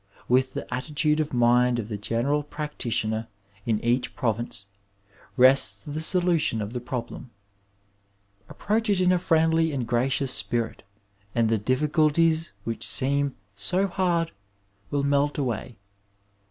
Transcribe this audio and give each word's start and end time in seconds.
With 0.27 0.55
the 0.55 0.73
attitude 0.73 1.19
of 1.19 1.31
mind 1.31 1.77
of 1.77 1.87
the 1.87 1.95
general 1.95 2.41
prac 2.41 2.75
titioner 2.79 3.27
in 3.67 3.79
each 3.85 4.15
province 4.15 4.65
rests 5.37 5.77
the 5.83 6.01
solution 6.01 6.59
of 6.59 6.73
the 6.73 6.79
problem. 6.79 7.29
Approach 8.49 8.89
it 8.89 8.99
in 8.99 9.11
a 9.11 9.19
friendly 9.19 9.71
and 9.71 9.85
gracious 9.85 10.31
spirit 10.31 10.81
and 11.35 11.49
the 11.49 11.59
diffi 11.59 11.87
culties 11.89 12.49
which 12.63 12.83
seem 12.83 13.35
so 13.55 13.85
hard 13.85 14.31
will 14.89 15.03
melt 15.03 15.37
away. 15.37 15.77